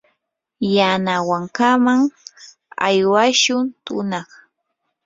[0.75, 2.01] yanawankaman
[2.87, 4.29] aywashun tunaq.